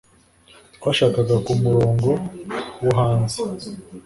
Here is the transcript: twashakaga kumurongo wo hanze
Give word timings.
twashakaga 0.75 1.35
kumurongo 1.45 2.11
wo 2.81 2.91
hanze 2.99 3.37